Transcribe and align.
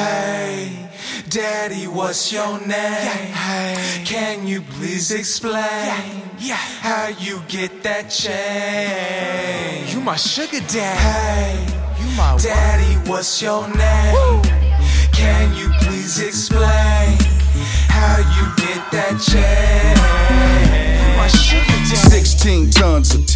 Hey, 0.00 0.88
Daddy, 1.28 1.86
what's 1.86 2.32
your 2.32 2.58
name? 2.60 3.34
Hey, 3.44 4.02
can 4.06 4.46
you 4.46 4.62
please 4.62 5.10
explain? 5.10 6.22
Yeah, 6.38 6.54
how 6.56 7.08
you 7.08 7.42
get 7.48 7.82
that 7.82 8.08
change? 8.08 9.92
You 9.94 10.00
my 10.00 10.16
sugar 10.16 10.60
daddy. 10.72 11.00
Hey, 11.06 11.66
You 12.00 12.08
my 12.16 12.38
Daddy, 12.38 12.94
what's 13.10 13.42
your 13.42 13.68
name? 13.68 14.42
Can 15.12 15.54
you 15.54 15.68
please 15.82 16.18
explain 16.18 17.18
how 17.96 18.16
you 18.36 18.44
get 18.56 18.80
that 18.96 19.20
change? 19.20 20.89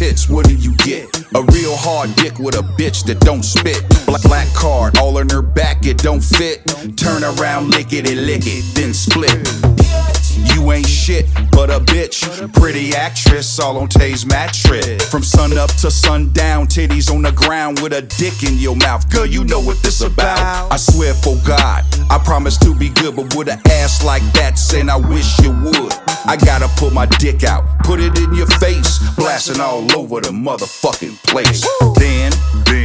Tits, 0.05 0.29
what 0.29 0.47
do 0.47 0.55
you 0.55 0.73
get? 0.77 1.05
A 1.35 1.41
real 1.41 1.75
hard 1.75 2.15
dick 2.15 2.37
with 2.37 2.55
a 2.55 2.63
bitch 2.77 3.05
that 3.05 3.19
don't 3.21 3.43
spit. 3.43 3.83
Black, 4.05 4.21
black 4.23 4.47
card, 4.53 4.97
all 4.99 5.17
in 5.17 5.29
her 5.29 5.41
back, 5.41 5.85
it 5.85 5.97
don't 5.97 6.23
fit. 6.23 6.61
Turn 6.95 7.23
around, 7.23 7.71
lick 7.71 7.91
it 7.91 8.07
and 8.09 8.25
lick 8.25 8.43
it, 8.45 8.63
then 8.75 8.93
split. 8.93 10.14
You 10.53 10.71
ain't 10.71 10.87
shit, 10.87 11.25
but 11.51 11.69
a 11.69 11.79
bitch. 11.79 12.23
Pretty 12.53 12.93
actress, 12.93 13.59
all 13.59 13.77
on 13.77 13.87
Tay's 13.87 14.25
mattress. 14.25 15.03
From 15.09 15.23
sun 15.23 15.57
up 15.57 15.71
to 15.81 15.91
sundown, 15.91 16.67
titties 16.67 17.11
on 17.13 17.21
the 17.21 17.31
ground 17.31 17.79
with 17.81 17.93
a 17.93 18.01
dick 18.01 18.43
in 18.43 18.57
your 18.57 18.75
mouth. 18.75 19.09
Girl, 19.09 19.25
you 19.25 19.43
know 19.43 19.59
what 19.59 19.81
this 19.83 20.01
about. 20.01 20.71
I 20.71 20.77
swear 20.77 21.13
for 21.13 21.35
God, 21.45 21.83
I 22.09 22.19
promise 22.23 22.57
to 22.59 22.75
be 22.75 22.89
good, 22.89 23.15
but 23.15 23.35
with 23.35 23.49
an 23.49 23.59
ass 23.69 24.03
like 24.03 24.23
that, 24.33 24.57
saying 24.57 24.89
I 24.89 24.97
wish 24.97 25.39
you 25.39 25.51
would. 25.51 25.93
I 26.27 26.37
gotta 26.37 26.67
pull 26.79 26.91
my 26.91 27.05
dick 27.05 27.43
out, 27.43 27.63
put 27.83 27.99
it 27.99 28.17
in 28.17 28.33
your 28.33 28.47
face, 28.59 28.99
blasting 29.15 29.61
all 29.61 29.85
over 29.97 30.21
the 30.21 30.29
motherfucking 30.29 31.21
place. 31.23 31.65
Then, 31.97 32.31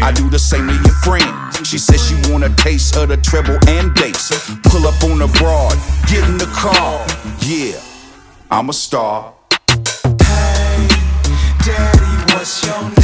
I 0.03 0.13
do 0.13 0.29
the 0.29 0.39
same 0.39 0.67
to 0.67 0.75
your 0.75 0.95
friend. 1.03 1.67
She 1.67 1.79
says 1.79 2.07
she 2.07 2.15
want 2.31 2.45
a 2.45 2.51
taste 2.57 2.97
of 2.97 3.09
the 3.09 3.17
treble 3.17 3.59
and 3.69 3.95
bass. 3.95 4.29
Pull 4.65 4.87
up 4.87 5.03
on 5.05 5.19
the 5.19 5.29
broad, 5.39 5.75
get 6.07 6.27
in 6.29 6.37
the 6.37 6.51
car. 6.53 7.00
Yeah, 7.53 7.81
I'm 8.49 8.69
a 8.69 8.73
star. 8.73 9.35
Hey, 9.67 10.87
Daddy, 11.65 12.33
what's 12.33 12.65
your 12.65 12.81
name? 12.81 13.00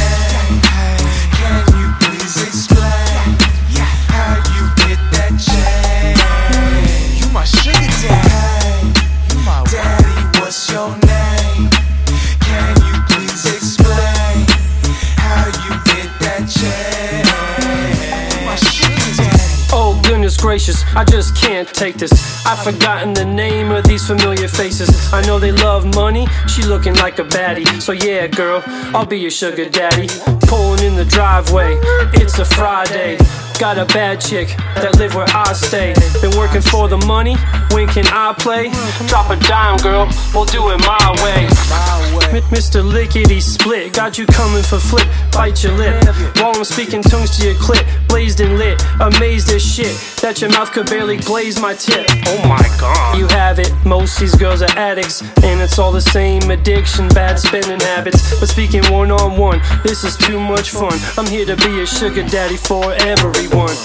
Gracious, 20.57 20.83
I 20.95 21.03
just 21.03 21.35
can't 21.35 21.67
take 21.67 21.97
this. 21.97 22.11
I've 22.43 22.63
forgotten 22.63 23.13
the 23.13 23.25
name 23.25 23.69
of 23.69 23.83
these 23.83 24.07
familiar 24.07 24.47
faces. 24.47 24.89
I 25.13 25.21
know 25.27 25.37
they 25.37 25.51
love 25.51 25.85
money, 25.93 26.25
she 26.47 26.63
looking 26.63 26.95
like 26.95 27.19
a 27.19 27.23
baddie. 27.23 27.67
So 27.79 27.91
yeah, 27.91 28.25
girl, 28.25 28.63
I'll 28.95 29.05
be 29.05 29.19
your 29.19 29.29
sugar 29.29 29.69
daddy. 29.69 30.07
Pulling 30.47 30.83
in 30.83 30.95
the 30.95 31.05
driveway, 31.05 31.77
it's 32.13 32.39
a 32.39 32.45
Friday. 32.45 33.17
Got 33.59 33.77
a 33.77 33.85
bad 33.85 34.19
chick 34.19 34.47
that 34.81 34.97
live 34.97 35.13
where 35.13 35.29
I 35.29 35.53
stay. 35.53 35.93
Been 36.21 36.35
working 36.35 36.61
for 36.61 36.87
the 36.87 36.97
money, 37.05 37.35
when 37.69 37.87
can 37.87 38.07
I 38.07 38.33
play? 38.33 38.71
Drop 39.05 39.29
a 39.29 39.35
dime, 39.45 39.77
girl, 39.77 40.09
we'll 40.33 40.45
do 40.45 40.71
it 40.71 40.79
my 40.79 41.05
way. 41.21 41.45
M- 41.45 42.26
Mr. 42.49 42.81
Lickety 42.81 43.41
Split, 43.41 43.93
got 43.93 44.17
you 44.17 44.25
coming 44.25 44.63
for 44.63 44.79
flip, 44.79 45.05
bite 45.33 45.63
your 45.63 45.73
lip. 45.73 46.01
While 46.37 46.55
I'm 46.55 46.63
speaking 46.63 47.01
tongues 47.01 47.37
to 47.37 47.45
your 47.45 47.55
clit, 47.55 47.83
blazed 48.07 48.39
and 48.39 48.57
lit, 48.57 48.81
amazed 49.01 49.51
as 49.51 49.61
shit 49.61 49.93
that 50.21 50.39
your 50.39 50.49
mouth 50.51 50.71
could 50.71 50.85
barely 50.85 51.17
glaze 51.17 51.59
my 51.59 51.73
tip. 51.73 52.07
Oh 52.25 52.47
my 52.47 52.65
god. 52.79 53.17
You 53.17 53.27
have 53.27 53.59
it, 53.59 53.73
most 53.85 54.17
these 54.19 54.33
girls 54.35 54.61
are 54.61 54.71
addicts, 54.77 55.21
and 55.43 55.59
it's 55.59 55.77
all 55.77 55.91
the 55.91 56.01
same 56.01 56.49
addiction, 56.49 57.09
bad 57.09 57.37
spending 57.37 57.81
habits. 57.81 58.39
But 58.39 58.47
speaking 58.47 58.83
one 58.93 59.11
on 59.11 59.37
one, 59.37 59.61
this 59.83 60.05
is 60.05 60.15
too 60.15 60.39
much 60.39 60.71
fun. 60.71 60.97
I'm 61.17 61.27
here 61.27 61.45
to 61.45 61.57
be 61.57 61.81
a 61.81 61.85
sugar 61.85 62.23
daddy 62.23 62.55
for 62.55 62.93
everyone. 62.93 63.75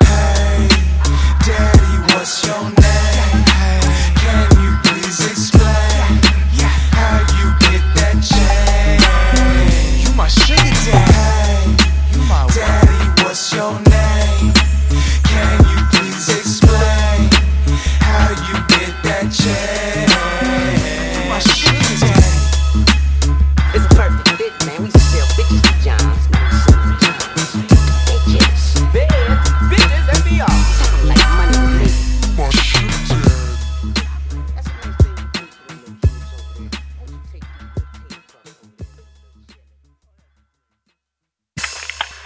Hey, 0.00 0.68
Daddy, 1.46 2.12
what's 2.12 2.44
your 2.44 2.62
name? 2.64 2.81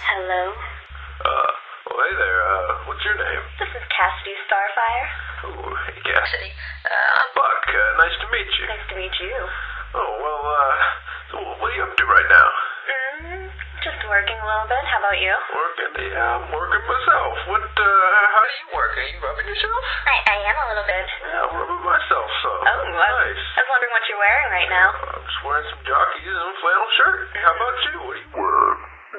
Hello, 0.07 0.43
Uh, 1.23 1.51
well, 1.89 1.97
hey 2.05 2.13
there. 2.15 2.39
Uh, 2.45 2.71
what's 2.87 3.03
your 3.03 3.17
name? 3.17 3.41
this 3.57 3.71
is 3.73 3.85
Cassidy 3.89 4.35
Starfire. 4.45 5.07
Ooh, 5.49 5.73
hey, 5.89 5.97
Cassidy. 6.05 6.51
Uh, 6.85 7.19
I'm 7.19 7.29
Buck. 7.33 7.63
Uh, 7.65 7.91
nice 7.97 8.17
to 8.21 8.27
meet 8.29 8.49
you. 8.59 8.65
Nice 8.69 8.87
to 8.91 8.95
meet 8.95 9.15
you. 9.19 9.35
Oh, 9.97 10.11
well, 10.21 10.41
uh, 10.45 10.75
so 11.31 11.35
what 11.57 11.71
are 11.71 11.75
you 11.75 11.83
up 11.83 11.93
to 11.97 12.05
right 12.05 12.29
now? 12.29 12.47
Mm, 12.85 13.47
just 13.83 13.99
working 14.17 14.41
a 14.41 14.47
little 14.49 14.65
bit. 14.65 14.81
How 14.89 14.97
about 14.97 15.17
you? 15.21 15.29
Working? 15.53 16.09
Yeah, 16.09 16.41
I'm 16.41 16.49
working 16.49 16.81
myself. 16.89 17.37
What, 17.53 17.61
uh, 17.61 17.85
how 18.33 18.41
do 18.41 18.53
you 18.65 18.67
work? 18.73 18.97
Are 18.97 19.05
you 19.13 19.21
rubbing 19.21 19.45
yourself? 19.45 19.81
I, 20.09 20.15
I 20.25 20.37
am 20.41 20.57
a 20.57 20.65
little 20.73 20.87
bit. 20.89 21.05
Yeah, 21.21 21.45
I'm 21.45 21.53
rubbing 21.53 21.85
myself 21.85 22.25
some. 22.41 22.65
Oh, 22.65 22.97
I, 22.97 22.97
nice. 22.97 23.37
I 23.37 23.61
was 23.61 23.69
wondering 23.69 23.93
what 23.93 24.01
you're 24.09 24.17
wearing 24.17 24.49
right 24.49 24.71
now. 24.73 24.89
I'm 24.89 25.21
just 25.21 25.41
wearing 25.45 25.69
some 25.69 25.85
jockeys 25.85 26.33
and 26.33 26.49
a 26.49 26.55
flannel 26.57 26.89
shirt. 26.97 27.29
How 27.45 27.53
about 27.61 27.77
you? 27.85 27.95
What 28.09 28.17
do 28.17 28.21
you 28.25 28.33
wear? 28.41 28.57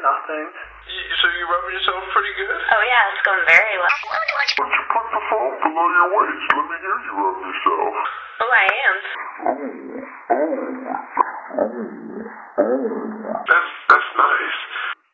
Nothing. 0.02 0.46
You, 0.90 1.14
so 1.22 1.30
you 1.30 1.46
rubbing 1.46 1.78
yourself 1.78 2.02
pretty 2.10 2.34
good? 2.34 2.58
Oh 2.58 2.82
yeah, 2.82 3.14
it's 3.14 3.22
going 3.22 3.44
very 3.46 3.78
well. 3.78 3.94
Why 4.02 4.18
don't 4.50 4.66
you 4.74 4.82
put 4.82 5.06
the 5.14 5.22
phone 5.30 5.54
below 5.62 5.86
your 5.94 6.08
waist? 6.10 6.42
Let 6.58 6.66
me 6.66 6.76
hear 6.82 6.98
you 7.06 7.12
rub 7.22 7.38
yourself. 7.46 7.94
Oh, 8.42 8.50
I 8.50 8.66
am. 8.66 8.98
That's 12.68 13.72
that's 13.88 14.10
nice. 14.18 15.07